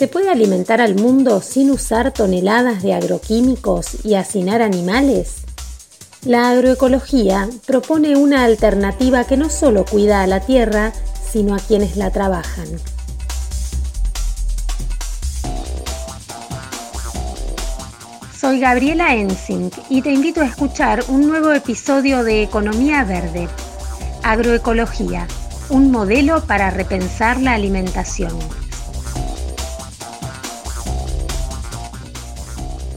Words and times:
¿Se 0.00 0.08
puede 0.08 0.30
alimentar 0.30 0.80
al 0.80 0.94
mundo 0.94 1.42
sin 1.42 1.70
usar 1.70 2.10
toneladas 2.10 2.82
de 2.82 2.94
agroquímicos 2.94 4.02
y 4.02 4.14
hacinar 4.14 4.62
animales? 4.62 5.42
La 6.24 6.48
agroecología 6.48 7.50
propone 7.66 8.16
una 8.16 8.44
alternativa 8.44 9.24
que 9.24 9.36
no 9.36 9.50
solo 9.50 9.84
cuida 9.84 10.22
a 10.22 10.26
la 10.26 10.40
tierra, 10.40 10.94
sino 11.30 11.54
a 11.54 11.58
quienes 11.58 11.98
la 11.98 12.10
trabajan. 12.10 12.64
Soy 18.34 18.58
Gabriela 18.58 19.14
Ensink 19.14 19.74
y 19.90 20.00
te 20.00 20.10
invito 20.12 20.40
a 20.40 20.46
escuchar 20.46 21.04
un 21.08 21.28
nuevo 21.28 21.52
episodio 21.52 22.24
de 22.24 22.42
Economía 22.42 23.04
Verde. 23.04 23.50
Agroecología, 24.22 25.28
un 25.68 25.90
modelo 25.90 26.42
para 26.46 26.70
repensar 26.70 27.38
la 27.42 27.52
alimentación. 27.52 28.32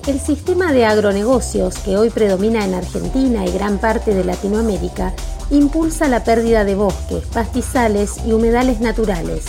El 0.05 0.19
sistema 0.19 0.73
de 0.73 0.85
agronegocios 0.85 1.77
que 1.79 1.95
hoy 1.95 2.09
predomina 2.09 2.65
en 2.65 2.73
Argentina 2.73 3.45
y 3.45 3.51
gran 3.53 3.77
parte 3.77 4.13
de 4.13 4.25
Latinoamérica 4.25 5.13
impulsa 5.49 6.09
la 6.09 6.25
pérdida 6.25 6.65
de 6.65 6.75
bosques, 6.75 7.25
pastizales 7.27 8.17
y 8.25 8.33
humedales 8.33 8.81
naturales 8.81 9.45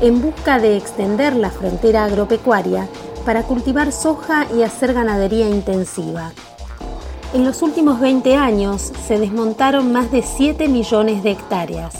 en 0.00 0.22
busca 0.22 0.58
de 0.60 0.78
extender 0.78 1.36
la 1.36 1.50
frontera 1.50 2.04
agropecuaria 2.04 2.88
para 3.26 3.42
cultivar 3.42 3.92
soja 3.92 4.46
y 4.56 4.62
hacer 4.62 4.94
ganadería 4.94 5.48
intensiva. 5.48 6.32
En 7.34 7.44
los 7.44 7.60
últimos 7.60 8.00
20 8.00 8.34
años 8.34 8.92
se 9.06 9.18
desmontaron 9.18 9.92
más 9.92 10.10
de 10.10 10.22
7 10.22 10.68
millones 10.68 11.22
de 11.22 11.32
hectáreas, 11.32 11.94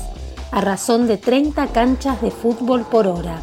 a 0.51 0.63
razón 0.63 1.09
de 1.09 1.19
30 1.19 1.67
canchas 1.69 2.23
de 2.23 2.31
fútbol 2.31 2.87
por 2.91 3.07
hora. 3.07 3.43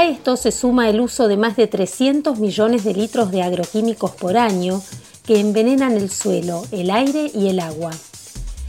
A 0.00 0.06
esto 0.06 0.38
se 0.38 0.50
suma 0.50 0.88
el 0.88 0.98
uso 0.98 1.28
de 1.28 1.36
más 1.36 1.56
de 1.56 1.66
300 1.66 2.38
millones 2.38 2.84
de 2.84 2.94
litros 2.94 3.30
de 3.30 3.42
agroquímicos 3.42 4.12
por 4.12 4.38
año 4.38 4.80
que 5.26 5.40
envenenan 5.40 5.92
el 5.92 6.10
suelo, 6.10 6.62
el 6.72 6.90
aire 6.90 7.30
y 7.34 7.48
el 7.48 7.60
agua. 7.60 7.90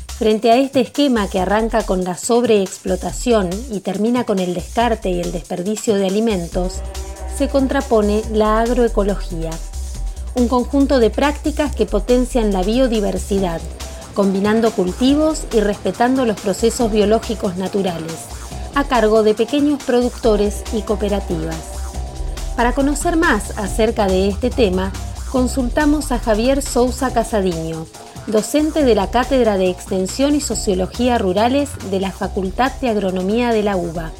Frente 0.08 0.52
a 0.52 0.58
este 0.58 0.82
esquema 0.82 1.30
que 1.30 1.40
arranca 1.40 1.84
con 1.84 2.04
la 2.04 2.18
sobreexplotación 2.18 3.50
y 3.72 3.80
termina 3.80 4.26
con 4.26 4.40
el 4.40 4.54
descarte 4.54 5.10
y 5.10 5.22
el 5.22 5.32
desperdicio 5.32 5.96
de 5.96 6.08
alimentos, 6.08 6.82
se 7.38 7.48
contrapone 7.48 8.24
la 8.34 8.60
agroecología, 8.60 9.52
un 10.36 10.50
conjunto 10.50 11.00
de 11.00 11.12
prácticas 11.12 11.74
que 11.74 11.86
potencian 11.86 12.52
la 12.52 12.62
biodiversidad, 12.62 13.62
combinando 14.16 14.72
cultivos 14.72 15.46
y 15.54 15.62
respetando 15.62 16.26
los 16.26 16.42
procesos 16.42 16.92
biológicos 16.92 17.56
naturales, 17.56 18.41
a 18.76 18.84
cargo 18.88 19.24
de 19.24 19.34
pequeños 19.34 19.84
productores 19.84 20.64
y 20.74 20.82
cooperativas. 20.82 21.58
Para 22.56 22.74
conocer 22.74 23.18
más 23.18 23.58
acerca 23.58 24.08
de 24.08 24.28
este 24.28 24.50
tema, 24.50 24.92
consultamos 25.32 26.12
a 26.12 26.20
Javier 26.20 26.62
Sousa 26.62 27.14
Casadiño, 27.14 27.88
docente 28.28 28.84
de 28.84 28.96
la 28.96 29.10
Cátedra 29.10 29.58
de 29.58 29.70
Extensión 29.70 30.36
y 30.36 30.42
Sociología 30.42 31.18
Rurales 31.18 31.70
de 31.90 32.00
la 32.00 32.12
Facultad 32.12 32.72
de 32.82 32.90
Agronomía 32.90 33.52
de 33.54 33.64
la 33.64 33.78
UBA. 33.78 34.12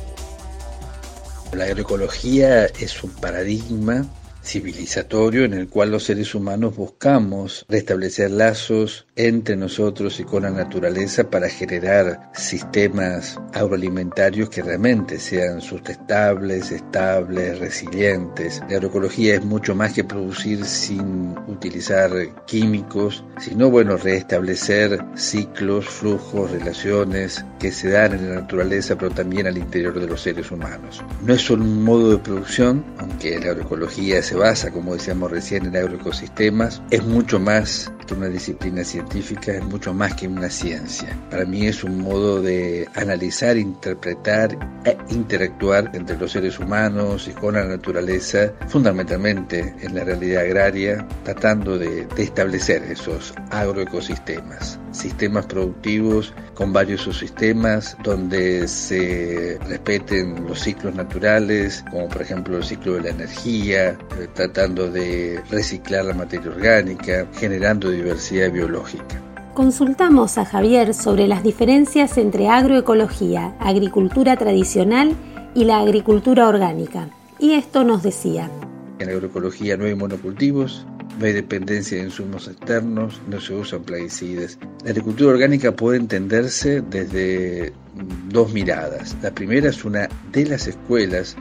La 1.54 1.66
agroecología 1.66 2.66
es 2.66 3.04
un 3.04 3.12
paradigma 3.12 4.06
civilizatorio 4.44 5.46
en 5.46 5.54
el 5.54 5.68
cual 5.68 5.92
los 5.92 6.04
seres 6.04 6.34
humanos 6.36 6.76
buscamos 6.76 7.66
restablecer 7.70 8.32
lazos 8.32 9.06
entre 9.16 9.56
nosotros 9.56 10.20
y 10.20 10.24
con 10.24 10.44
la 10.44 10.50
naturaleza 10.50 11.30
para 11.30 11.50
generar 11.50 12.32
sistemas 12.34 13.40
agroalimentarios 13.54 14.50
que 14.50 14.62
realmente 14.62 15.20
sean 15.20 15.62
sustentables, 15.62 16.72
estables, 16.72 17.60
resilientes. 17.60 18.62
La 18.70 18.78
agroecología 18.78 19.36
es 19.36 19.46
mucho 19.46 19.76
más 19.76 19.94
que 19.94 20.04
producir 20.04 20.66
sin 20.66 21.36
utilizar 21.48 22.12
químicos, 22.46 23.24
sino 23.40 23.70
bueno, 23.70 23.98
restablecer 23.98 25.04
ciclos, 25.16 25.86
flujos, 25.86 26.52
relaciones 26.52 27.46
que 27.60 27.72
se 27.72 27.90
dan 27.90 28.14
en 28.14 28.30
la 28.30 28.42
naturaleza, 28.42 28.98
pero 28.98 29.12
también 29.12 29.48
al 29.48 29.58
interior 29.58 30.00
de 30.00 30.08
los 30.08 30.22
seres 30.22 30.50
humanos. 30.52 31.04
No 31.24 31.34
es 31.34 31.42
solo 31.42 31.64
un 31.64 31.84
modo 31.84 32.12
de 32.12 32.18
producción, 32.18 32.84
aunque 32.98 33.40
la 33.40 33.52
agroecología 33.52 34.20
es 34.20 34.31
se 34.32 34.38
basa, 34.38 34.72
como 34.72 34.94
decíamos 34.94 35.30
recién, 35.30 35.66
en 35.66 35.76
agroecosistemas, 35.76 36.82
es 36.90 37.04
mucho 37.04 37.38
más 37.38 37.92
una 38.12 38.28
disciplina 38.28 38.84
científica, 38.84 39.54
es 39.54 39.64
mucho 39.64 39.94
más 39.94 40.16
que 40.16 40.28
una 40.28 40.50
ciencia. 40.50 41.18
Para 41.30 41.46
mí 41.46 41.68
es 41.68 41.84
un 41.84 42.00
modo 42.00 42.42
de 42.42 42.88
analizar, 42.96 43.58
interpretar 43.58 44.58
e 44.86 44.98
interactuar 45.10 45.92
entre 45.94 46.18
los 46.18 46.32
seres 46.32 46.60
humanos 46.60 47.28
y 47.28 47.32
con 47.32 47.56
la 47.56 47.66
naturaleza, 47.66 48.54
fundamentalmente 48.68 49.76
en 49.82 49.96
la 49.96 50.04
realidad 50.04 50.44
agraria, 50.44 51.08
tratando 51.24 51.78
de, 51.78 52.06
de 52.06 52.24
establecer 52.24 52.84
esos 52.84 53.34
agroecosistemas, 53.52 54.80
sistemas 54.92 55.46
productivos 55.46 56.34
con 56.54 56.74
varios 56.74 57.02
subsistemas 57.02 57.98
donde 58.04 58.68
se 58.68 59.58
respeten 59.68 60.48
los 60.48 60.60
ciclos 60.60 60.96
naturales, 60.96 61.84
como 61.90 62.08
por 62.08 62.22
ejemplo 62.22 62.58
el 62.58 62.64
ciclo 62.64 62.94
de 62.94 63.02
la 63.02 63.10
energía, 63.10 63.90
eh, 63.90 64.28
tratando 64.34 64.90
de 64.90 65.42
reciclar 65.50 66.06
la 66.06 66.14
materia 66.14 66.52
orgánica, 66.52 67.28
generando 67.38 67.91
diversidad 67.92 68.52
biológica. 68.52 69.22
Consultamos 69.54 70.38
a 70.38 70.46
Javier 70.46 70.94
sobre 70.94 71.28
las 71.28 71.44
diferencias 71.44 72.18
entre 72.18 72.48
agroecología, 72.48 73.56
agricultura 73.60 74.38
tradicional 74.38 75.16
y 75.54 75.66
la 75.66 75.80
agricultura 75.80 76.48
orgánica. 76.48 77.10
Y 77.38 77.54
esto 77.54 77.84
nos 77.84 78.02
decía. 78.02 78.50
En 79.00 79.10
agroecología 79.10 79.76
no 79.78 79.86
hay 79.86 79.96
monocultivos, 79.96 80.86
no 81.20 81.26
hay 81.26 81.34
dependencia 81.34 81.98
de 81.98 82.06
insumos 82.06 82.48
externos, 82.48 83.22
no 83.28 83.42
se 83.42 83.54
usan 83.54 83.84
plaguicidas. 83.84 84.58
La 84.84 84.92
agricultura 84.92 85.32
orgánica 85.32 85.72
puede 85.72 85.98
entenderse 85.98 86.82
desde 86.82 87.74
dos 88.30 88.54
miradas. 88.54 89.16
La 89.22 89.32
primera 89.32 89.70
es 89.70 89.84
una 89.84 90.08
de 90.32 90.46
las 90.46 90.68
escuelas 90.68 91.36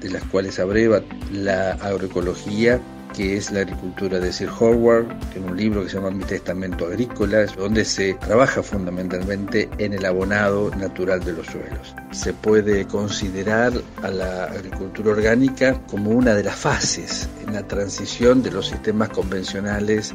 de 0.00 0.10
las 0.10 0.24
cuales 0.24 0.58
abreva 0.58 1.00
la 1.32 1.72
agroecología, 1.72 2.80
que 3.12 3.36
es 3.36 3.50
la 3.50 3.60
agricultura 3.60 4.18
de 4.18 4.32
Sir 4.32 4.48
Howard, 4.58 5.06
en 5.36 5.44
un 5.44 5.56
libro 5.56 5.82
que 5.82 5.90
se 5.90 5.96
llama 5.96 6.10
Mi 6.10 6.24
Testamento 6.24 6.86
Agrícola, 6.86 7.46
donde 7.56 7.84
se 7.84 8.14
trabaja 8.14 8.62
fundamentalmente 8.62 9.68
en 9.78 9.92
el 9.92 10.04
abonado 10.04 10.70
natural 10.76 11.22
de 11.24 11.32
los 11.32 11.46
suelos. 11.46 11.94
Se 12.10 12.32
puede 12.32 12.86
considerar 12.86 13.72
a 14.02 14.10
la 14.10 14.44
agricultura 14.44 15.12
orgánica 15.12 15.80
como 15.90 16.10
una 16.10 16.34
de 16.34 16.44
las 16.44 16.56
fases 16.56 17.28
en 17.46 17.54
la 17.54 17.66
transición 17.66 18.42
de 18.42 18.50
los 18.50 18.68
sistemas 18.68 19.10
convencionales 19.10 20.14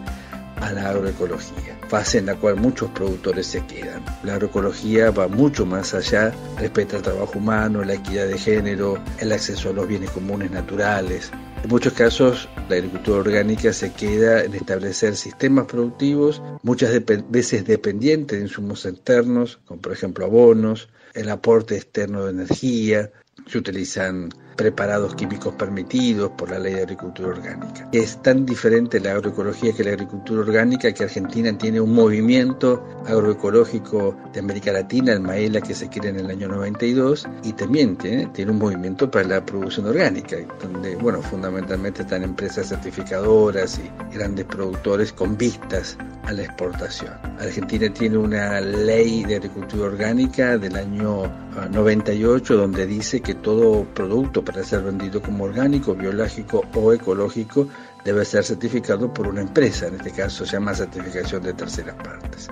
a 0.61 0.71
la 0.71 0.89
agroecología, 0.89 1.77
fase 1.87 2.17
en 2.17 2.25
la 2.27 2.35
cual 2.35 2.55
muchos 2.55 2.89
productores 2.91 3.47
se 3.47 3.65
quedan. 3.65 4.03
La 4.23 4.33
agroecología 4.33 5.11
va 5.11 5.27
mucho 5.27 5.65
más 5.65 5.93
allá, 5.93 6.33
respeta 6.57 6.97
el 6.97 7.03
trabajo 7.03 7.37
humano, 7.37 7.83
la 7.83 7.93
equidad 7.93 8.27
de 8.27 8.37
género, 8.37 8.97
el 9.19 9.31
acceso 9.31 9.69
a 9.69 9.73
los 9.73 9.87
bienes 9.87 10.09
comunes 10.11 10.51
naturales. 10.51 11.31
En 11.63 11.69
muchos 11.69 11.93
casos, 11.93 12.47
la 12.69 12.75
agricultura 12.75 13.19
orgánica 13.19 13.73
se 13.73 13.91
queda 13.91 14.43
en 14.43 14.53
establecer 14.53 15.15
sistemas 15.15 15.65
productivos, 15.65 16.41
muchas 16.63 16.91
veces 17.29 17.65
dependientes 17.65 18.37
de 18.37 18.45
insumos 18.45 18.85
externos, 18.85 19.59
como 19.65 19.81
por 19.81 19.91
ejemplo 19.91 20.25
abonos, 20.25 20.89
el 21.13 21.29
aporte 21.29 21.75
externo 21.75 22.25
de 22.25 22.31
energía, 22.31 23.11
se 23.47 23.57
utilizan 23.57 24.29
preparados 24.57 25.15
químicos 25.15 25.53
permitidos 25.53 26.31
por 26.31 26.49
la 26.49 26.59
ley 26.59 26.73
de 26.73 26.81
agricultura 26.81 27.29
orgánica. 27.29 27.87
Es 27.91 28.21
tan 28.21 28.45
diferente 28.45 28.99
la 28.99 29.11
agroecología 29.11 29.71
que 29.71 29.83
la 29.83 29.91
agricultura 29.91 30.41
orgánica 30.41 30.91
que 30.91 31.03
Argentina 31.03 31.55
tiene 31.57 31.79
un 31.79 31.93
movimiento 31.93 32.83
agroecológico 33.05 34.17
de 34.33 34.39
América 34.39 34.71
Latina, 34.71 35.13
el 35.13 35.21
Maela, 35.21 35.61
que 35.61 35.73
se 35.73 35.87
quiere 35.87 36.09
en 36.09 36.19
el 36.19 36.29
año 36.29 36.47
92, 36.47 37.27
y 37.43 37.53
también 37.53 37.95
tiene, 37.95 38.25
tiene 38.27 38.51
un 38.51 38.57
movimiento 38.57 39.09
para 39.09 39.27
la 39.27 39.45
producción 39.45 39.85
orgánica, 39.85 40.35
donde, 40.61 40.95
bueno, 40.95 41.21
fundamentalmente 41.21 42.01
están 42.01 42.23
empresas 42.23 42.69
certificadoras 42.69 43.79
y 43.79 44.13
grandes 44.13 44.45
productores 44.45 45.13
con 45.13 45.37
vistas 45.37 45.97
a 46.23 46.33
la 46.33 46.43
exportación. 46.43 47.13
Argentina 47.39 47.93
tiene 47.93 48.17
una 48.17 48.59
ley 48.59 49.23
de 49.23 49.35
agricultura 49.35 49.85
orgánica 49.85 50.57
del 50.57 50.75
año 50.75 51.31
98 51.71 52.53
ah, 52.53 52.57
donde 52.57 52.85
dice 52.85 53.21
que 53.21 53.35
todo 53.35 53.85
producto 53.93 54.43
para 54.47 54.63
ser 54.63 54.81
vendido 54.81 55.21
como 55.21 55.43
orgánico, 55.43 55.93
biológico 55.93 56.63
o 56.73 56.93
ecológico 56.93 57.67
debe 58.05 58.23
ser 58.23 58.45
certificado 58.45 59.13
por 59.13 59.27
una 59.27 59.41
empresa, 59.41 59.87
en 59.87 59.95
este 59.95 60.11
caso 60.11 60.45
se 60.45 60.53
llama 60.53 60.73
certificación 60.73 61.43
de 61.43 61.53
terceras 61.53 61.95
partes. 61.95 62.47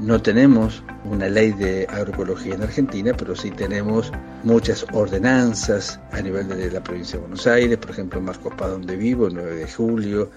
No 0.00 0.20
tenemos 0.22 0.82
una 1.04 1.28
ley 1.28 1.52
de 1.52 1.86
agroecología 1.90 2.54
en 2.54 2.62
Argentina, 2.62 3.12
pero 3.14 3.36
sí 3.36 3.50
tenemos 3.50 4.10
muchas 4.44 4.86
ordenanzas 4.94 6.00
a 6.10 6.22
nivel 6.22 6.48
de 6.48 6.70
la 6.70 6.82
provincia 6.82 7.16
de 7.16 7.26
Buenos 7.26 7.46
Aires, 7.46 7.76
por 7.76 7.90
ejemplo, 7.90 8.20
Marcos 8.20 8.54
Paz, 8.56 8.70
donde 8.70 8.96
vivo, 8.96 9.28
9 9.30 9.56
de 9.56 9.70
julio. 9.70 10.30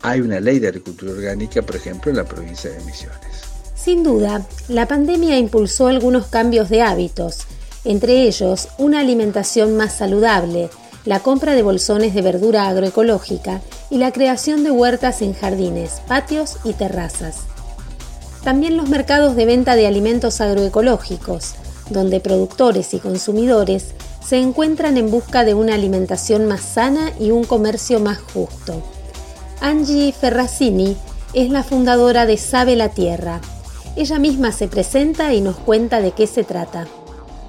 Hay 0.00 0.22
una 0.22 0.40
ley 0.40 0.58
de 0.60 0.68
agricultura 0.68 1.12
orgánica, 1.12 1.60
por 1.60 1.76
ejemplo, 1.76 2.10
en 2.10 2.16
la 2.16 2.24
provincia 2.24 2.70
de 2.70 2.82
Misiones. 2.84 3.42
Sin 3.74 4.02
duda, 4.02 4.46
la 4.68 4.88
pandemia 4.88 5.38
impulsó 5.38 5.88
algunos 5.88 6.26
cambios 6.26 6.70
de 6.70 6.82
hábitos 6.82 7.46
entre 7.84 8.22
ellos 8.22 8.68
una 8.78 9.00
alimentación 9.00 9.76
más 9.76 9.94
saludable, 9.94 10.70
la 11.04 11.20
compra 11.20 11.54
de 11.54 11.62
bolsones 11.62 12.14
de 12.14 12.22
verdura 12.22 12.68
agroecológica 12.68 13.60
y 13.90 13.98
la 13.98 14.12
creación 14.12 14.64
de 14.64 14.70
huertas 14.70 15.22
en 15.22 15.32
jardines, 15.32 16.02
patios 16.06 16.56
y 16.64 16.74
terrazas. 16.74 17.44
También 18.44 18.76
los 18.76 18.88
mercados 18.88 19.36
de 19.36 19.46
venta 19.46 19.76
de 19.76 19.86
alimentos 19.86 20.40
agroecológicos, 20.40 21.54
donde 21.90 22.20
productores 22.20 22.94
y 22.94 22.98
consumidores 22.98 23.94
se 24.26 24.36
encuentran 24.36 24.98
en 24.98 25.10
busca 25.10 25.44
de 25.44 25.54
una 25.54 25.74
alimentación 25.74 26.46
más 26.46 26.60
sana 26.60 27.12
y 27.18 27.30
un 27.30 27.44
comercio 27.44 28.00
más 28.00 28.18
justo. 28.18 28.82
Angie 29.60 30.12
Ferracini 30.12 30.96
es 31.32 31.50
la 31.50 31.62
fundadora 31.62 32.26
de 32.26 32.36
Sabe 32.36 32.76
la 32.76 32.90
Tierra. 32.90 33.40
Ella 33.96 34.18
misma 34.18 34.52
se 34.52 34.68
presenta 34.68 35.32
y 35.32 35.40
nos 35.40 35.56
cuenta 35.56 36.00
de 36.00 36.12
qué 36.12 36.26
se 36.26 36.44
trata. 36.44 36.86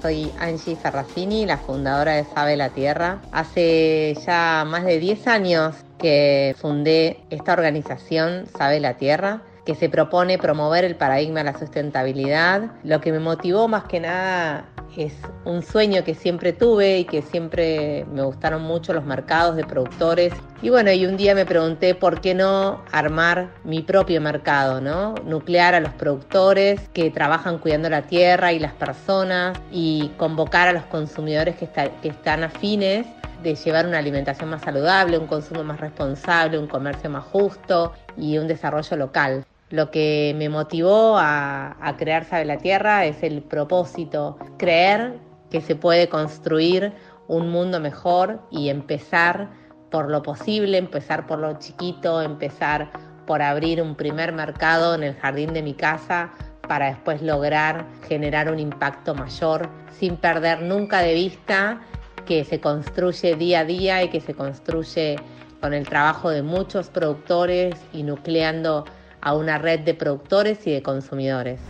Soy 0.02 0.32
Angie 0.38 0.76
Ferracini, 0.76 1.44
la 1.44 1.58
fundadora 1.58 2.12
de 2.12 2.24
Sabe 2.24 2.56
la 2.56 2.70
Tierra. 2.70 3.20
Hace 3.32 4.14
ya 4.26 4.64
más 4.66 4.84
de 4.84 4.98
10 4.98 5.26
años 5.26 5.76
que 5.98 6.56
fundé 6.58 7.20
esta 7.28 7.52
organización 7.52 8.46
Sabe 8.56 8.80
la 8.80 8.96
Tierra 8.96 9.42
que 9.66 9.74
se 9.74 9.90
propone 9.90 10.38
promover 10.38 10.84
el 10.84 10.96
paradigma 10.96 11.40
de 11.40 11.52
la 11.52 11.58
sustentabilidad. 11.58 12.72
Lo 12.82 13.00
que 13.00 13.12
me 13.12 13.18
motivó 13.18 13.68
más 13.68 13.84
que 13.84 14.00
nada 14.00 14.64
es 14.96 15.14
un 15.44 15.62
sueño 15.62 16.04
que 16.04 16.14
siempre 16.14 16.52
tuve 16.52 16.98
y 16.98 17.04
que 17.04 17.22
siempre 17.22 18.04
me 18.12 18.22
gustaron 18.22 18.62
mucho 18.62 18.92
los 18.92 19.04
mercados 19.04 19.56
de 19.56 19.64
productores. 19.64 20.32
Y 20.62 20.70
bueno, 20.70 20.90
y 20.92 21.06
un 21.06 21.16
día 21.16 21.34
me 21.34 21.46
pregunté 21.46 21.94
por 21.94 22.20
qué 22.20 22.34
no 22.34 22.82
armar 22.92 23.50
mi 23.64 23.82
propio 23.82 24.20
mercado, 24.20 24.80
¿no? 24.80 25.14
Nuclear 25.24 25.74
a 25.74 25.80
los 25.80 25.92
productores 25.94 26.88
que 26.92 27.10
trabajan 27.10 27.58
cuidando 27.58 27.88
la 27.88 28.02
tierra 28.02 28.52
y 28.52 28.58
las 28.58 28.72
personas 28.72 29.58
y 29.70 30.10
convocar 30.16 30.68
a 30.68 30.72
los 30.72 30.84
consumidores 30.84 31.56
que, 31.56 31.68
que 32.02 32.08
están 32.08 32.44
afines 32.44 33.06
de 33.42 33.54
llevar 33.54 33.86
una 33.86 33.98
alimentación 33.98 34.50
más 34.50 34.62
saludable, 34.62 35.18
un 35.18 35.26
consumo 35.26 35.64
más 35.64 35.80
responsable, 35.80 36.58
un 36.58 36.66
comercio 36.66 37.08
más 37.08 37.24
justo 37.24 37.92
y 38.16 38.38
un 38.38 38.46
desarrollo 38.46 38.96
local. 38.96 39.44
Lo 39.70 39.92
que 39.92 40.34
me 40.36 40.48
motivó 40.48 41.16
a, 41.16 41.94
crear 41.96 42.24
Sabe 42.24 42.44
la 42.44 42.58
Tierra 42.58 43.04
es 43.04 43.22
el 43.22 43.40
propósito, 43.42 44.36
creer 44.58 45.18
que 45.48 45.60
se 45.60 45.76
puede 45.76 46.08
construir 46.08 46.92
un 47.28 47.50
mundo 47.50 47.78
mejor 47.78 48.42
y 48.50 48.68
empezar 48.68 49.48
por 49.90 50.10
lo 50.10 50.24
posible, 50.24 50.76
empezar 50.76 51.26
por 51.28 51.38
lo 51.38 51.56
chiquito, 51.60 52.20
empezar 52.20 52.90
por 53.28 53.42
abrir 53.42 53.80
un 53.80 53.94
primer 53.94 54.32
mercado 54.32 54.96
en 54.96 55.04
el 55.04 55.14
jardín 55.14 55.52
de 55.52 55.62
mi 55.62 55.74
casa 55.74 56.32
para 56.66 56.86
después 56.86 57.22
lograr 57.22 57.86
generar 58.08 58.50
un 58.50 58.58
impacto 58.58 59.14
mayor 59.14 59.68
sin 59.92 60.16
perder 60.16 60.62
nunca 60.62 61.00
de 61.00 61.14
vista 61.14 61.80
que 62.26 62.44
se 62.44 62.60
construye 62.60 63.36
día 63.36 63.60
a 63.60 63.64
día 63.64 64.02
y 64.02 64.08
que 64.08 64.20
se 64.20 64.34
construye 64.34 65.14
con 65.60 65.74
el 65.74 65.88
trabajo 65.88 66.30
de 66.30 66.42
muchos 66.42 66.88
productores 66.88 67.76
y 67.92 68.02
nucleando 68.02 68.84
a 69.20 69.34
una 69.34 69.58
red 69.58 69.80
de 69.80 69.94
productores 69.94 70.66
y 70.66 70.72
de 70.72 70.82
consumidores. 70.82 71.60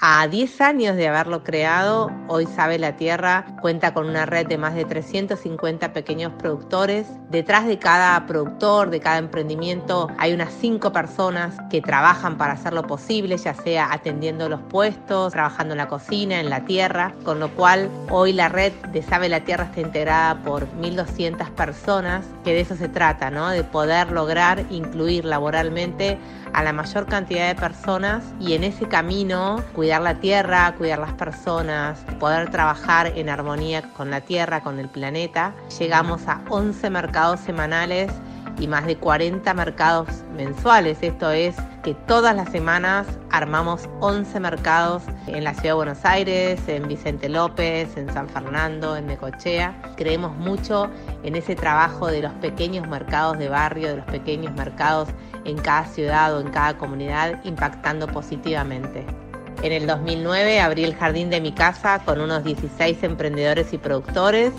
A 0.00 0.28
10 0.28 0.60
años 0.60 0.94
de 0.94 1.08
haberlo 1.08 1.42
creado, 1.42 2.12
hoy 2.28 2.46
Sabe 2.46 2.78
la 2.78 2.94
Tierra 2.94 3.44
cuenta 3.60 3.94
con 3.94 4.08
una 4.08 4.26
red 4.26 4.46
de 4.46 4.56
más 4.56 4.76
de 4.76 4.84
350 4.84 5.92
pequeños 5.92 6.32
productores. 6.38 7.08
Detrás 7.30 7.66
de 7.66 7.80
cada 7.80 8.24
productor, 8.24 8.90
de 8.90 9.00
cada 9.00 9.18
emprendimiento, 9.18 10.06
hay 10.16 10.34
unas 10.34 10.52
5 10.60 10.92
personas 10.92 11.56
que 11.68 11.82
trabajan 11.82 12.38
para 12.38 12.52
hacerlo 12.52 12.84
posible, 12.84 13.36
ya 13.38 13.54
sea 13.54 13.92
atendiendo 13.92 14.48
los 14.48 14.60
puestos, 14.60 15.32
trabajando 15.32 15.74
en 15.74 15.78
la 15.78 15.88
cocina, 15.88 16.38
en 16.38 16.48
la 16.48 16.64
tierra, 16.64 17.12
con 17.24 17.40
lo 17.40 17.48
cual 17.56 17.90
hoy 18.08 18.32
la 18.32 18.48
red 18.48 18.72
de 18.92 19.02
Sabe 19.02 19.28
la 19.28 19.40
Tierra 19.40 19.64
está 19.64 19.80
integrada 19.80 20.36
por 20.44 20.68
1.200 20.80 21.50
personas, 21.56 22.24
que 22.44 22.54
de 22.54 22.60
eso 22.60 22.76
se 22.76 22.88
trata, 22.88 23.32
¿no? 23.32 23.48
de 23.48 23.64
poder 23.64 24.12
lograr 24.12 24.64
incluir 24.70 25.24
laboralmente 25.24 26.18
a 26.52 26.62
la 26.62 26.72
mayor 26.72 27.06
cantidad 27.06 27.48
de 27.48 27.60
personas 27.60 28.22
y 28.40 28.54
en 28.54 28.64
ese 28.64 28.86
camino 28.86 29.62
cuidar 29.74 29.87
la 29.88 30.20
tierra, 30.20 30.74
cuidar 30.76 30.98
las 30.98 31.14
personas, 31.14 31.98
poder 32.20 32.50
trabajar 32.50 33.06
en 33.16 33.30
armonía 33.30 33.82
con 33.94 34.10
la 34.10 34.20
tierra, 34.20 34.62
con 34.62 34.78
el 34.78 34.88
planeta. 34.88 35.54
Llegamos 35.78 36.28
a 36.28 36.42
11 36.50 36.90
mercados 36.90 37.40
semanales 37.40 38.12
y 38.60 38.68
más 38.68 38.86
de 38.86 38.96
40 38.96 39.52
mercados 39.54 40.08
mensuales. 40.36 40.98
Esto 41.00 41.30
es 41.30 41.56
que 41.82 41.94
todas 41.94 42.36
las 42.36 42.50
semanas 42.50 43.06
armamos 43.30 43.88
11 44.00 44.40
mercados 44.40 45.04
en 45.26 45.44
la 45.44 45.54
ciudad 45.54 45.70
de 45.70 45.72
Buenos 45.72 46.04
Aires, 46.04 46.60
en 46.66 46.86
Vicente 46.86 47.28
López, 47.28 47.96
en 47.96 48.12
San 48.12 48.28
Fernando, 48.28 48.96
en 48.96 49.06
Necochea. 49.06 49.74
Creemos 49.96 50.36
mucho 50.36 50.90
en 51.22 51.34
ese 51.36 51.54
trabajo 51.54 52.08
de 52.08 52.22
los 52.22 52.32
pequeños 52.34 52.86
mercados 52.88 53.38
de 53.38 53.48
barrio, 53.48 53.88
de 53.88 53.96
los 53.96 54.06
pequeños 54.06 54.52
mercados 54.54 55.08
en 55.44 55.56
cada 55.58 55.86
ciudad 55.86 56.36
o 56.36 56.40
en 56.40 56.50
cada 56.50 56.76
comunidad, 56.76 57.42
impactando 57.44 58.06
positivamente. 58.06 59.27
En 59.62 59.72
el 59.72 59.86
2009 59.88 60.60
abrí 60.60 60.84
el 60.84 60.94
jardín 60.94 61.30
de 61.30 61.40
mi 61.40 61.50
casa 61.52 62.00
con 62.04 62.20
unos 62.20 62.44
16 62.44 63.02
emprendedores 63.02 63.72
y 63.72 63.78
productores 63.78 64.52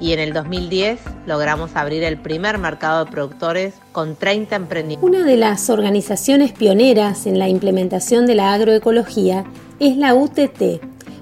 y 0.00 0.12
en 0.12 0.18
el 0.18 0.32
2010 0.32 0.98
logramos 1.26 1.76
abrir 1.76 2.02
el 2.04 2.16
primer 2.18 2.56
mercado 2.56 3.04
de 3.04 3.10
productores 3.10 3.74
con 3.92 4.16
30 4.16 4.56
emprendimientos. 4.56 5.08
Una 5.08 5.24
de 5.24 5.36
las 5.36 5.68
organizaciones 5.68 6.52
pioneras 6.52 7.26
en 7.26 7.38
la 7.38 7.48
implementación 7.48 8.26
de 8.26 8.34
la 8.34 8.54
agroecología 8.54 9.44
es 9.78 9.96
la 9.98 10.14
UTT, 10.14 10.80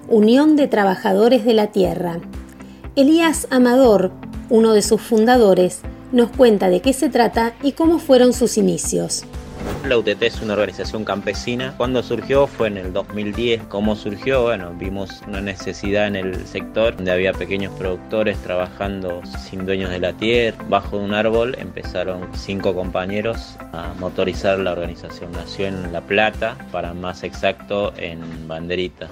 Unión 0.09 0.55
de 0.55 0.69
Trabajadores 0.69 1.45
de 1.45 1.55
la 1.55 1.69
Tierra. 1.69 2.19
Elías 2.95 3.49
Amador, 3.51 4.13
uno 4.49 4.73
de 4.75 4.83
sus 4.83 5.01
fundadores, 5.01 5.81
nos 6.13 6.31
cuenta 6.31 6.69
de 6.69 6.81
qué 6.81 6.93
se 6.93 7.09
trata 7.09 7.55
y 7.63 7.73
cómo 7.73 7.99
fueron 7.99 8.33
sus 8.33 8.59
inicios. 8.59 9.25
La 9.89 9.99
UTT 9.99 10.23
es 10.23 10.41
una 10.41 10.55
organización 10.55 11.05
campesina. 11.05 11.75
Cuando 11.77 12.03
surgió 12.03 12.47
fue 12.47 12.69
en 12.69 12.79
el 12.79 12.93
2010. 12.93 13.65
¿Cómo 13.65 13.97
surgió? 13.97 14.43
Bueno, 14.45 14.73
vimos 14.79 15.23
una 15.27 15.41
necesidad 15.41 16.07
en 16.07 16.17
el 16.17 16.47
sector 16.47 16.97
donde 16.97 17.13
había 17.13 17.33
pequeños 17.33 17.73
productores 17.79 18.39
trabajando 18.39 19.21
sin 19.49 19.67
dueños 19.67 19.91
de 19.91 19.99
la 19.99 20.13
tierra. 20.15 20.57
Bajo 20.69 20.97
un 20.97 21.13
árbol 21.13 21.57
empezaron 21.59 22.29
cinco 22.35 22.75
compañeros 22.75 23.57
a 23.73 23.93
motorizar 23.99 24.59
la 24.59 24.73
organización. 24.73 25.33
Nació 25.33 25.67
en 25.67 25.93
La 25.93 26.01
Plata, 26.01 26.57
para 26.73 26.95
más 26.95 27.23
exacto 27.23 27.93
en 27.97 28.49
Banderita. 28.49 29.09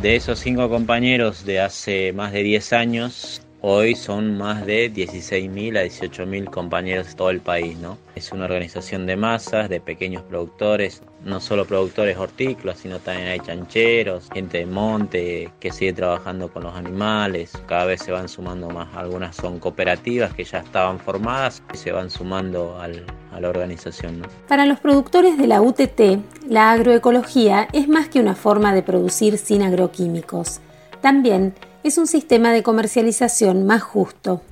De 0.00 0.16
esos 0.16 0.40
cinco 0.40 0.68
compañeros 0.68 1.44
de 1.44 1.60
hace 1.60 2.12
más 2.12 2.32
de 2.32 2.42
10 2.42 2.72
años, 2.72 3.41
Hoy 3.64 3.94
son 3.94 4.36
más 4.38 4.66
de 4.66 4.92
16.000 4.92 5.78
a 5.78 5.84
18.000 5.84 6.50
compañeros 6.50 7.06
de 7.06 7.14
todo 7.14 7.30
el 7.30 7.40
país, 7.40 7.78
¿no? 7.78 7.96
Es 8.16 8.32
una 8.32 8.46
organización 8.46 9.06
de 9.06 9.14
masas, 9.14 9.68
de 9.68 9.80
pequeños 9.80 10.24
productores, 10.24 11.00
no 11.24 11.38
solo 11.38 11.64
productores 11.64 12.16
hortícolas, 12.16 12.78
sino 12.78 12.98
también 12.98 13.28
hay 13.28 13.38
chancheros, 13.38 14.28
gente 14.34 14.58
de 14.58 14.66
monte 14.66 15.52
que 15.60 15.70
sigue 15.70 15.92
trabajando 15.92 16.52
con 16.52 16.64
los 16.64 16.74
animales, 16.74 17.52
cada 17.68 17.84
vez 17.84 18.02
se 18.02 18.10
van 18.10 18.28
sumando 18.28 18.68
más, 18.68 18.88
algunas 18.96 19.36
son 19.36 19.60
cooperativas 19.60 20.34
que 20.34 20.42
ya 20.42 20.58
estaban 20.58 20.98
formadas 20.98 21.62
y 21.72 21.76
se 21.76 21.92
van 21.92 22.10
sumando 22.10 22.80
a 22.80 22.88
la 22.88 23.48
organización. 23.48 24.22
Para 24.48 24.66
los 24.66 24.80
productores 24.80 25.38
de 25.38 25.46
la 25.46 25.62
UTT, 25.62 26.18
la 26.48 26.72
agroecología 26.72 27.68
es 27.72 27.86
más 27.86 28.08
que 28.08 28.18
una 28.18 28.34
forma 28.34 28.74
de 28.74 28.82
producir 28.82 29.38
sin 29.38 29.62
agroquímicos. 29.62 30.58
También 31.00 31.54
es 31.84 31.98
un 31.98 32.06
sistema 32.06 32.52
de 32.52 32.62
comercialización 32.62 33.66
más 33.66 33.82
justo. 33.82 34.42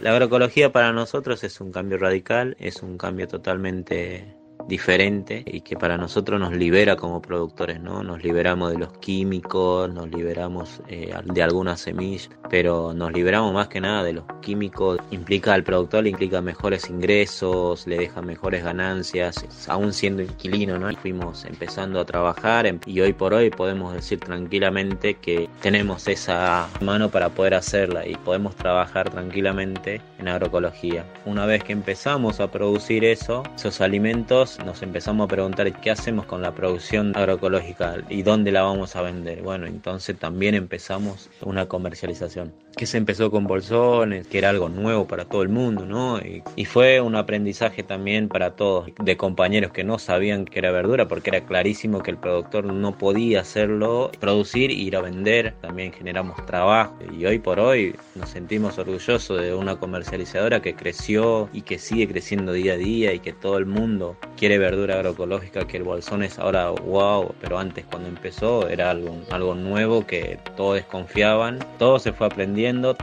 La 0.00 0.12
agroecología 0.12 0.72
para 0.72 0.92
nosotros 0.92 1.44
es 1.44 1.60
un 1.60 1.72
cambio 1.72 1.98
radical, 1.98 2.56
es 2.58 2.82
un 2.82 2.96
cambio 2.96 3.28
totalmente 3.28 4.39
diferente 4.70 5.42
y 5.44 5.60
que 5.60 5.76
para 5.76 5.98
nosotros 5.98 6.40
nos 6.40 6.54
libera 6.54 6.96
como 6.96 7.20
productores, 7.20 7.80
¿no? 7.80 8.04
Nos 8.04 8.22
liberamos 8.22 8.70
de 8.72 8.78
los 8.78 8.92
químicos, 8.98 9.92
nos 9.92 10.08
liberamos 10.08 10.80
eh, 10.88 11.12
de 11.24 11.42
algunas 11.42 11.80
semillas, 11.80 12.30
pero 12.48 12.94
nos 12.94 13.12
liberamos 13.12 13.52
más 13.52 13.68
que 13.68 13.80
nada 13.80 14.04
de 14.04 14.14
los 14.14 14.24
químicos. 14.40 14.98
Implica 15.10 15.54
al 15.54 15.64
productor, 15.64 16.04
le 16.04 16.10
implica 16.10 16.40
mejores 16.40 16.88
ingresos, 16.88 17.86
le 17.86 17.98
deja 17.98 18.22
mejores 18.22 18.62
ganancias, 18.64 19.44
aún 19.68 19.92
siendo 19.92 20.22
inquilino, 20.22 20.78
¿no? 20.78 20.88
Fuimos 20.96 21.44
empezando 21.44 21.98
a 22.00 22.04
trabajar 22.04 22.66
y 22.86 23.00
hoy 23.00 23.12
por 23.12 23.34
hoy 23.34 23.50
podemos 23.50 23.92
decir 23.92 24.20
tranquilamente 24.20 25.14
que 25.14 25.48
tenemos 25.62 26.06
esa 26.06 26.68
mano 26.80 27.10
para 27.10 27.30
poder 27.30 27.54
hacerla 27.54 28.06
y 28.06 28.14
podemos 28.14 28.54
trabajar 28.54 29.10
tranquilamente 29.10 30.00
en 30.18 30.28
agroecología. 30.28 31.04
Una 31.26 31.46
vez 31.46 31.64
que 31.64 31.72
empezamos 31.72 32.38
a 32.38 32.50
producir 32.52 33.04
eso, 33.04 33.42
esos 33.56 33.80
alimentos 33.80 34.59
nos 34.64 34.82
empezamos 34.82 35.24
a 35.24 35.28
preguntar 35.28 35.72
qué 35.80 35.90
hacemos 35.90 36.26
con 36.26 36.42
la 36.42 36.54
producción 36.54 37.16
agroecológica 37.16 37.96
y 38.08 38.22
dónde 38.22 38.52
la 38.52 38.62
vamos 38.62 38.96
a 38.96 39.02
vender. 39.02 39.42
Bueno, 39.42 39.66
entonces 39.66 40.18
también 40.18 40.54
empezamos 40.54 41.30
una 41.42 41.66
comercialización 41.66 42.52
que 42.76 42.86
se 42.86 42.98
empezó 42.98 43.30
con 43.30 43.46
bolsones, 43.46 44.26
que 44.26 44.38
era 44.38 44.50
algo 44.50 44.68
nuevo 44.68 45.06
para 45.06 45.24
todo 45.24 45.42
el 45.42 45.48
mundo, 45.48 45.86
¿no? 45.86 46.18
Y, 46.18 46.42
y 46.56 46.64
fue 46.64 47.00
un 47.00 47.16
aprendizaje 47.16 47.82
también 47.82 48.28
para 48.28 48.52
todos, 48.52 48.90
de 49.02 49.16
compañeros 49.16 49.72
que 49.72 49.84
no 49.84 49.98
sabían 49.98 50.44
que 50.44 50.58
era 50.58 50.70
verdura, 50.70 51.08
porque 51.08 51.30
era 51.30 51.44
clarísimo 51.44 52.02
que 52.02 52.10
el 52.10 52.16
productor 52.16 52.64
no 52.64 52.96
podía 52.96 53.40
hacerlo, 53.40 54.10
producir 54.20 54.70
ir 54.70 54.96
a 54.96 55.00
vender. 55.00 55.54
También 55.60 55.92
generamos 55.92 56.44
trabajo 56.46 56.96
y 57.16 57.24
hoy 57.24 57.38
por 57.38 57.60
hoy 57.60 57.94
nos 58.14 58.30
sentimos 58.30 58.78
orgullosos 58.78 59.40
de 59.40 59.54
una 59.54 59.76
comercializadora 59.76 60.62
que 60.62 60.74
creció 60.74 61.48
y 61.52 61.62
que 61.62 61.78
sigue 61.78 62.08
creciendo 62.08 62.52
día 62.52 62.74
a 62.74 62.76
día 62.76 63.12
y 63.12 63.20
que 63.20 63.32
todo 63.32 63.58
el 63.58 63.66
mundo 63.66 64.16
quiere 64.36 64.58
verdura 64.58 64.94
agroecológica, 64.94 65.66
que 65.66 65.76
el 65.76 65.82
bolsón 65.82 66.22
es 66.22 66.38
ahora 66.38 66.70
wow, 66.70 67.34
pero 67.40 67.58
antes 67.58 67.84
cuando 67.84 68.08
empezó 68.08 68.68
era 68.68 68.90
algo, 68.90 69.16
algo 69.30 69.54
nuevo 69.54 70.06
que 70.06 70.38
todos 70.56 70.76
desconfiaban, 70.76 71.58
todo 71.78 71.98
se 71.98 72.12
fue 72.12 72.26
aprendiendo, 72.26 72.59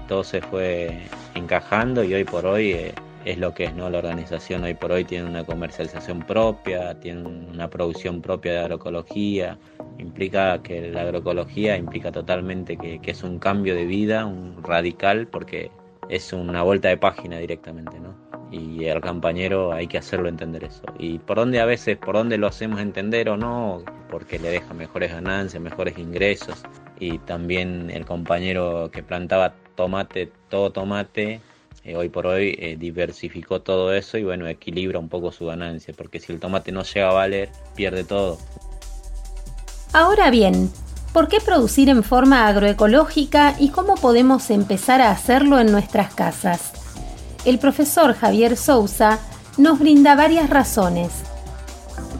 todo 0.08 0.24
se 0.24 0.42
fue 0.42 1.00
encajando 1.36 2.04
y 2.04 2.14
hoy 2.14 2.24
por 2.24 2.46
hoy 2.46 2.72
eh, 2.72 2.94
es 3.26 3.38
lo 3.38 3.54
que 3.54 3.66
es, 3.66 3.76
¿no? 3.76 3.90
La 3.90 3.98
organización 3.98 4.64
hoy 4.64 4.74
por 4.74 4.92
hoy 4.92 5.04
tiene 5.04 5.28
una 5.28 5.44
comercialización 5.44 6.20
propia, 6.20 7.00
tiene 7.00 7.28
una 7.28 7.68
producción 7.70 8.22
propia 8.22 8.54
de 8.54 8.60
agroecología, 8.60 9.58
implica 9.98 10.62
que 10.62 10.90
la 10.92 11.02
agroecología 11.02 11.76
implica 11.76 12.12
totalmente 12.12 12.78
que, 12.78 13.00
que 13.00 13.12
es 13.12 13.24
un 13.24 13.40
cambio 13.40 13.76
de 13.76 13.86
vida, 13.86 14.26
un 14.26 14.64
radical, 14.64 15.28
porque 15.28 15.72
es 16.10 16.32
una 16.34 16.62
vuelta 16.62 16.90
de 16.90 16.98
página 16.98 17.38
directamente, 17.40 18.00
¿no? 18.00 18.16
Y 18.52 18.88
al 18.88 19.02
compañero 19.02 19.74
hay 19.74 19.88
que 19.88 19.98
hacerlo 19.98 20.30
entender 20.30 20.64
eso. 20.64 20.84
Y 20.98 21.20
por 21.20 21.38
dónde 21.38 21.60
a 21.60 21.66
veces, 21.66 21.98
por 21.98 22.16
dónde 22.16 22.38
lo 22.38 22.48
hacemos 22.48 22.80
entender 22.80 23.28
o 23.30 23.36
no, 23.36 23.84
porque 24.10 24.40
le 24.40 24.50
deja 24.50 24.74
mejores 24.74 25.12
ganancias, 25.12 25.62
mejores 25.62 25.98
ingresos. 25.98 26.64
Y 27.00 27.20
también 27.20 27.92
el 27.92 28.06
compañero 28.06 28.89
que 28.92 29.04
plantaba 29.04 29.54
tomate, 29.75 30.32
todo 30.50 30.72
tomate, 30.72 31.42
eh, 31.84 31.96
hoy 31.96 32.10
por 32.10 32.27
hoy 32.27 32.58
eh, 32.60 32.75
diversificó 32.77 33.62
todo 33.62 33.94
eso 33.94 34.18
y 34.18 34.24
bueno, 34.24 34.46
equilibra 34.48 35.00
un 35.00 35.08
poco 35.08 35.32
su 35.32 35.46
ganancia, 35.46 35.94
porque 35.96 36.20
si 36.20 36.34
el 36.34 36.39
tomate 36.39 36.74
no 36.74 36.84
llega 36.84 37.10
a 37.10 37.13
valer, 37.13 37.50
pierde 37.75 38.04
todo. 38.04 38.38
Ahora 39.94 40.30
bien, 40.30 40.70
¿por 41.13 41.30
qué 41.30 41.39
producir 41.39 41.88
en 41.88 42.04
forma 42.04 42.48
agroecológica 42.48 43.56
y 43.58 43.70
cómo 43.70 43.96
podemos 43.96 44.50
empezar 44.50 45.00
a 45.00 45.12
hacerlo 45.12 45.60
en 45.60 45.72
nuestras 45.72 46.13
casas? 46.13 46.74
El 47.46 47.58
profesor 47.58 48.13
Javier 48.13 48.58
Sousa 48.58 49.20
nos 49.58 49.80
brinda 49.80 50.16
varias 50.16 50.50
razones. 50.50 51.26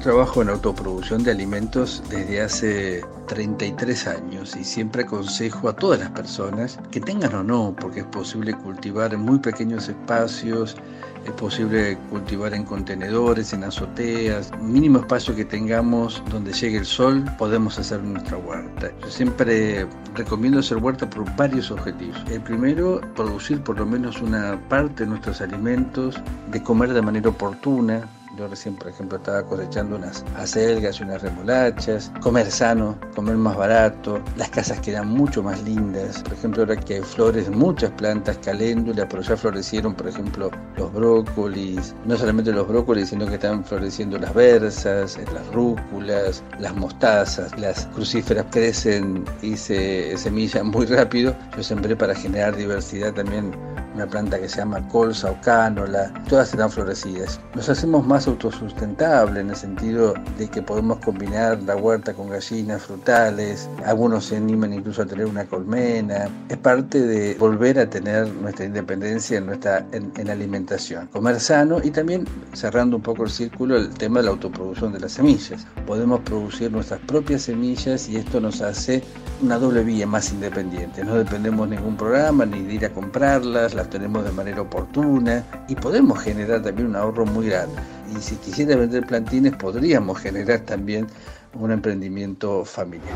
Trabajo 0.08 0.42
en 0.42 0.48
autoproducción 0.48 1.22
de 1.22 1.32
alimentos 1.32 2.02
desde 2.10 2.40
hace 2.40 3.06
33 3.28 4.08
años 4.08 4.56
y 4.56 4.64
siempre 4.64 5.04
aconsejo 5.04 5.68
a 5.68 5.76
todas 5.76 6.00
las 6.00 6.12
personas 6.12 6.80
que 6.92 7.02
tengan 7.02 7.36
o 7.36 7.44
no, 7.44 7.76
porque 7.78 8.00
es 8.00 8.06
posible 8.06 8.54
cultivar 8.54 9.14
en 9.14 9.20
muy 9.20 9.40
pequeños 9.40 9.90
espacios, 9.90 10.78
es 11.26 11.32
posible 11.32 11.98
cultivar 12.10 12.54
en 12.54 12.64
contenedores, 12.64 13.52
en 13.52 13.66
azoteas, 13.66 14.50
mínimo 14.62 15.00
espacio 15.00 15.36
que 15.36 15.44
tengamos 15.44 16.24
donde 16.32 16.54
llegue 16.54 16.78
el 16.78 16.86
sol, 16.86 17.26
podemos 17.38 17.78
hacer 17.78 18.02
nuestra 18.02 18.38
huerta. 18.38 18.90
Yo 19.02 19.10
siempre 19.10 19.86
recomiendo 20.16 20.60
hacer 20.60 20.78
huerta 20.78 21.10
por 21.10 21.26
varios 21.36 21.70
objetivos. 21.70 22.18
El 22.32 22.40
primero, 22.40 23.02
producir 23.14 23.60
por 23.60 23.78
lo 23.78 23.86
menos 23.86 24.22
una 24.22 24.58
parte 24.70 25.04
de 25.04 25.10
nuestros 25.10 25.42
alimentos, 25.42 26.16
de 26.50 26.64
comer 26.64 26.94
de 26.94 27.02
manera 27.02 27.28
oportuna, 27.28 28.08
yo 28.38 28.48
recién, 28.48 28.76
por 28.76 28.90
ejemplo, 28.90 29.18
estaba 29.18 29.44
cosechando 29.44 29.96
unas 29.96 30.24
acelgas 30.36 31.00
y 31.00 31.04
unas 31.04 31.22
remolachas. 31.22 32.12
Comer 32.22 32.50
sano, 32.52 32.98
comer 33.16 33.36
más 33.36 33.58
barato. 33.58 34.22
Las 34.36 34.50
casas 34.50 34.80
quedan 34.82 35.10
mucho 35.10 35.42
más 35.42 35.62
lindas. 35.64 36.22
Por 36.24 36.34
ejemplo, 36.34 36.64
ahora 36.64 36.76
que 36.76 37.02
flores, 37.02 37.50
muchas 37.50 37.92
plantas, 37.92 38.38
caléndula, 38.40 39.08
pero 39.10 39.22
ya 39.24 39.36
florecieron, 39.36 39.96
por 39.96 40.08
ejemplo, 40.08 40.52
los 40.78 40.94
brócolis. 40.94 41.96
No 42.06 42.16
solamente 42.16 42.52
los 42.52 42.68
brócolis, 42.68 43.10
sino 43.10 43.26
que 43.26 43.36
están 43.36 43.66
floreciendo 43.66 44.18
las 44.20 44.34
bersas, 44.34 45.18
las 45.34 45.48
rúculas, 45.54 46.44
las 46.60 46.76
mostazas. 46.76 47.58
Las 47.60 47.88
crucíferas 47.88 48.46
crecen 48.52 49.26
y 49.42 49.58
se 49.58 50.16
semillan 50.18 50.68
muy 50.68 50.86
rápido. 50.86 51.36
Yo 51.56 51.64
sembré 51.64 51.96
para 51.96 52.14
generar 52.14 52.56
diversidad 52.56 53.14
también 53.14 53.52
una 53.98 54.06
planta 54.06 54.40
que 54.40 54.48
se 54.48 54.58
llama 54.58 54.88
colza 54.90 55.32
o 55.32 55.42
cánola, 55.42 56.14
todas 56.30 56.52
están 56.52 56.70
florecidas. 56.70 57.40
Nos 57.56 57.68
hacemos 57.68 58.06
más 58.06 58.28
autosustentable 58.28 59.40
en 59.40 59.50
el 59.50 59.56
sentido 59.56 60.14
de 60.38 60.48
que 60.48 60.62
podemos 60.62 61.00
combinar 61.00 61.62
la 61.64 61.76
huerta 61.76 62.14
con 62.14 62.30
gallinas, 62.30 62.84
frutales, 62.84 63.68
algunos 63.86 64.26
se 64.26 64.38
animan 64.38 64.74
incluso 64.74 65.02
a 65.02 65.06
tener 65.08 65.26
una 65.26 65.46
colmena. 65.46 66.30
Es 66.48 66.58
parte 66.58 67.02
de 67.02 67.34
volver 67.36 67.80
a 67.80 67.90
tener 67.90 68.28
nuestra 68.36 68.66
independencia 68.66 69.40
en 69.40 69.48
nuestra 69.48 69.84
en, 69.92 70.12
en 70.16 70.30
alimentación. 70.30 71.08
Comer 71.08 71.40
sano 71.40 71.80
y 71.84 71.90
también 71.90 72.26
cerrando 72.54 72.98
un 72.98 73.02
poco 73.02 73.24
el 73.24 73.32
círculo 73.32 73.78
el 73.78 73.90
tema 73.90 74.20
de 74.20 74.26
la 74.26 74.32
autoproducción 74.32 74.94
de 74.94 75.00
las 75.00 75.14
semillas. 75.14 75.66
Podemos 75.88 76.20
producir 76.20 76.72
nuestras 76.72 77.00
propias 77.02 77.44
semillas 77.44 78.08
y 78.08 78.18
esto 78.18 78.40
nos 78.40 78.62
hace 78.62 79.02
una 79.42 79.58
doble 79.58 79.84
vía 79.84 80.06
más 80.06 80.32
independiente. 80.32 81.04
No 81.04 81.16
dependemos 81.16 81.70
de 81.70 81.78
ningún 81.78 81.96
programa 81.96 82.46
ni 82.46 82.62
de 82.62 82.74
ir 82.74 82.86
a 82.86 82.90
comprarlas, 82.90 83.74
las 83.74 83.87
tenemos 83.90 84.24
de 84.24 84.32
manera 84.32 84.62
oportuna 84.62 85.44
y 85.68 85.76
podemos 85.76 86.20
generar 86.20 86.62
también 86.62 86.88
un 86.90 86.96
ahorro 86.96 87.26
muy 87.26 87.48
grande. 87.48 87.76
Y 88.16 88.22
si 88.22 88.36
quisiera 88.36 88.76
vender 88.76 89.06
plantines 89.06 89.56
podríamos 89.56 90.20
generar 90.20 90.60
también 90.62 91.08
un 91.54 91.72
emprendimiento 91.72 92.66
familiar. 92.66 93.16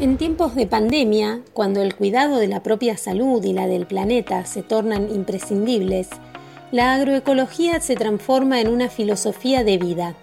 En 0.00 0.16
tiempos 0.16 0.54
de 0.54 0.66
pandemia, 0.66 1.40
cuando 1.52 1.82
el 1.82 1.96
cuidado 1.96 2.38
de 2.38 2.46
la 2.46 2.62
propia 2.62 2.96
salud 2.96 3.42
y 3.44 3.52
la 3.52 3.66
del 3.66 3.86
planeta 3.86 4.44
se 4.44 4.62
tornan 4.62 5.10
imprescindibles, 5.10 6.08
la 6.70 6.94
agroecología 6.94 7.80
se 7.80 7.96
transforma 7.96 8.60
en 8.60 8.68
una 8.68 8.88
filosofía 8.88 9.64
de 9.64 9.78
vida. 9.78 10.14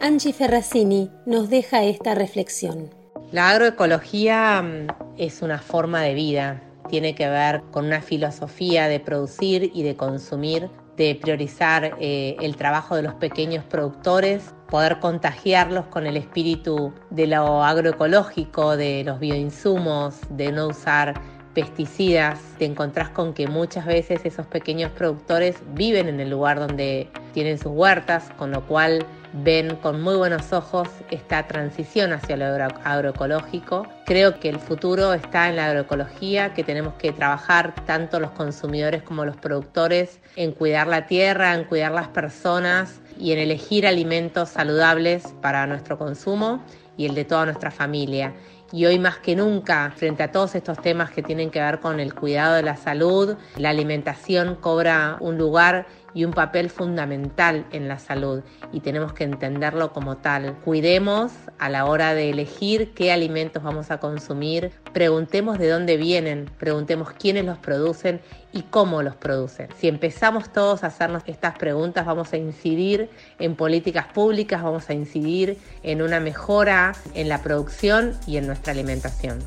Angie 0.00 0.32
Ferracini 0.32 1.10
nos 1.26 1.50
deja 1.50 1.82
esta 1.84 2.14
reflexión. 2.14 2.90
La 3.32 3.50
agroecología 3.50 4.62
mm, 4.62 4.86
es 5.18 5.42
una 5.42 5.58
forma 5.58 6.02
de 6.02 6.14
vida, 6.14 6.62
tiene 6.88 7.14
que 7.14 7.28
ver 7.28 7.62
con 7.70 7.86
una 7.86 8.00
filosofía 8.00 8.88
de 8.88 9.00
producir 9.00 9.70
y 9.74 9.82
de 9.82 9.96
consumir, 9.96 10.70
de 10.96 11.18
priorizar 11.20 11.96
eh, 12.00 12.36
el 12.40 12.56
trabajo 12.56 12.96
de 12.96 13.02
los 13.02 13.14
pequeños 13.14 13.64
productores, 13.64 14.54
poder 14.68 15.00
contagiarlos 15.00 15.86
con 15.86 16.06
el 16.06 16.16
espíritu 16.16 16.92
de 17.10 17.26
lo 17.26 17.62
agroecológico, 17.64 18.76
de 18.76 19.02
los 19.04 19.18
bioinsumos, 19.18 20.20
de 20.30 20.52
no 20.52 20.68
usar 20.68 21.14
pesticidas, 21.54 22.40
te 22.58 22.64
encontrás 22.64 23.10
con 23.10 23.32
que 23.32 23.46
muchas 23.46 23.86
veces 23.86 24.20
esos 24.24 24.46
pequeños 24.46 24.90
productores 24.90 25.56
viven 25.74 26.08
en 26.08 26.20
el 26.20 26.30
lugar 26.30 26.58
donde 26.58 27.08
tienen 27.32 27.58
sus 27.58 27.72
huertas, 27.72 28.30
con 28.36 28.50
lo 28.50 28.66
cual 28.66 29.06
ven 29.42 29.74
con 29.76 30.00
muy 30.00 30.14
buenos 30.14 30.52
ojos 30.52 30.88
esta 31.10 31.46
transición 31.48 32.12
hacia 32.12 32.36
lo 32.36 32.46
agroecológico. 32.46 33.86
Creo 34.06 34.38
que 34.38 34.48
el 34.48 34.60
futuro 34.60 35.12
está 35.12 35.48
en 35.48 35.56
la 35.56 35.66
agroecología, 35.66 36.54
que 36.54 36.62
tenemos 36.62 36.94
que 36.94 37.12
trabajar 37.12 37.74
tanto 37.84 38.20
los 38.20 38.30
consumidores 38.30 39.02
como 39.02 39.24
los 39.24 39.36
productores 39.36 40.20
en 40.36 40.52
cuidar 40.52 40.86
la 40.86 41.06
tierra, 41.06 41.54
en 41.54 41.64
cuidar 41.64 41.90
las 41.90 42.08
personas 42.08 43.00
y 43.18 43.32
en 43.32 43.40
elegir 43.40 43.88
alimentos 43.88 44.50
saludables 44.50 45.34
para 45.42 45.66
nuestro 45.66 45.98
consumo 45.98 46.62
y 46.96 47.06
el 47.06 47.14
de 47.16 47.24
toda 47.24 47.46
nuestra 47.46 47.72
familia. 47.72 48.34
Y 48.72 48.86
hoy 48.86 48.98
más 48.98 49.18
que 49.18 49.36
nunca, 49.36 49.92
frente 49.94 50.22
a 50.22 50.32
todos 50.32 50.54
estos 50.54 50.80
temas 50.80 51.10
que 51.10 51.22
tienen 51.22 51.50
que 51.50 51.60
ver 51.60 51.80
con 51.80 52.00
el 52.00 52.14
cuidado 52.14 52.54
de 52.54 52.62
la 52.62 52.76
salud, 52.76 53.36
la 53.56 53.70
alimentación 53.70 54.56
cobra 54.56 55.16
un 55.20 55.38
lugar 55.38 55.86
y 56.14 56.24
un 56.24 56.32
papel 56.32 56.70
fundamental 56.70 57.66
en 57.72 57.88
la 57.88 57.98
salud 57.98 58.42
y 58.72 58.80
tenemos 58.80 59.12
que 59.12 59.24
entenderlo 59.24 59.92
como 59.92 60.16
tal. 60.16 60.54
Cuidemos 60.64 61.32
a 61.58 61.68
la 61.68 61.84
hora 61.86 62.14
de 62.14 62.30
elegir 62.30 62.94
qué 62.94 63.12
alimentos 63.12 63.62
vamos 63.62 63.90
a 63.90 63.98
consumir, 63.98 64.70
preguntemos 64.92 65.58
de 65.58 65.68
dónde 65.68 65.96
vienen, 65.96 66.48
preguntemos 66.58 67.10
quiénes 67.12 67.44
los 67.44 67.58
producen 67.58 68.20
y 68.52 68.62
cómo 68.62 69.02
los 69.02 69.16
producen. 69.16 69.68
Si 69.78 69.88
empezamos 69.88 70.52
todos 70.52 70.84
a 70.84 70.86
hacernos 70.86 71.24
estas 71.26 71.58
preguntas, 71.58 72.06
vamos 72.06 72.32
a 72.32 72.36
incidir 72.36 73.10
en 73.38 73.56
políticas 73.56 74.06
públicas, 74.06 74.62
vamos 74.62 74.88
a 74.88 74.94
incidir 74.94 75.58
en 75.82 76.02
una 76.02 76.20
mejora 76.20 76.94
en 77.14 77.28
la 77.28 77.42
producción 77.42 78.16
y 78.26 78.36
en 78.36 78.46
nuestra 78.46 78.72
alimentación. 78.72 79.40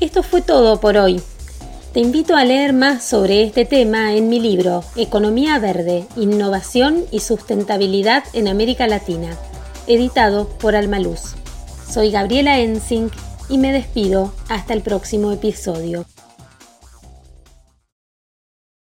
Esto 0.00 0.22
fue 0.22 0.42
todo 0.42 0.80
por 0.80 0.96
hoy. 0.96 1.22
Te 1.94 2.00
invito 2.00 2.34
a 2.34 2.44
leer 2.44 2.72
más 2.72 3.04
sobre 3.04 3.44
este 3.44 3.64
tema 3.64 4.16
en 4.16 4.28
mi 4.28 4.40
libro 4.40 4.82
Economía 4.96 5.60
Verde, 5.60 6.04
Innovación 6.16 7.04
y 7.12 7.20
Sustentabilidad 7.20 8.24
en 8.32 8.48
América 8.48 8.88
Latina, 8.88 9.38
editado 9.86 10.48
por 10.58 10.74
Almaluz. 10.74 11.36
Soy 11.88 12.10
Gabriela 12.10 12.58
Ensink 12.58 13.12
y 13.48 13.58
me 13.58 13.72
despido 13.72 14.34
hasta 14.48 14.74
el 14.74 14.82
próximo 14.82 15.30
episodio. 15.30 16.04